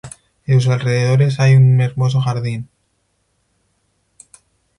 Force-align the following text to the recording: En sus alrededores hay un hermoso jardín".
En 0.47 0.59
sus 0.61 0.71
alrededores 0.73 1.39
hay 1.39 1.53
un 1.55 1.79
hermoso 1.79 2.21
jardín". 2.21 2.67